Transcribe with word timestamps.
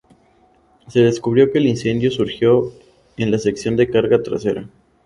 Se 0.87 1.01
descubrió 1.01 1.51
que 1.51 1.59
el 1.59 1.67
incendio 1.67 2.09
surgió 2.09 2.71
en 3.17 3.29
la 3.29 3.37
sección 3.37 3.75
de 3.75 3.87
carga 3.91 4.23
trasera. 4.23 4.67